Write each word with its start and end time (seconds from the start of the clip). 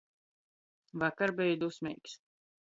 Vakar 1.03 1.35
beju 1.41 1.59
dusmeigs. 1.65 2.19